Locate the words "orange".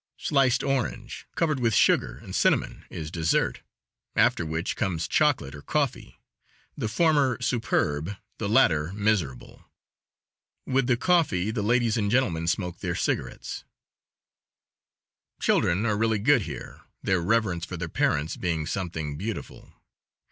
0.63-1.27